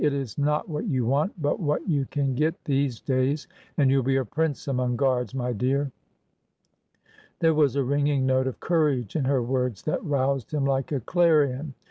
It 0.03 0.13
is 0.13 0.35
not 0.35 0.67
what 0.67 0.87
you 0.87 1.05
want, 1.05 1.39
but 1.39 1.59
what 1.59 1.87
you 1.87 2.07
can 2.07 2.33
get, 2.33 2.55
these 2.65 2.99
days! 2.99 3.47
And 3.77 3.91
you 3.91 4.01
dl 4.01 4.05
be 4.07 4.15
a 4.15 4.25
prince 4.25 4.67
among 4.67 4.95
guards, 4.95 5.35
my 5.35 5.53
dear 5.53 5.81
1 5.81 5.91
There 7.41 7.53
was 7.53 7.75
a 7.75 7.83
ringing 7.83 8.25
note 8.25 8.47
of 8.47 8.59
courage 8.59 9.15
in 9.15 9.25
her 9.25 9.43
words 9.43 9.83
that 9.83 10.03
roused 10.03 10.55
him 10.55 10.65
like 10.65 10.91
a 10.91 11.01
clarion. 11.01 11.75